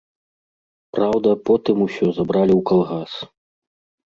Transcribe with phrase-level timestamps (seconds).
[0.97, 3.11] Праўда, потым усё забралі ў калгас.